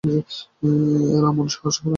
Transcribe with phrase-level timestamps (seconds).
[1.15, 1.89] এলা, মন সহজ করো।